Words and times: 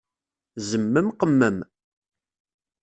Zemmem, 0.67 1.07
qemmem! 1.19 1.57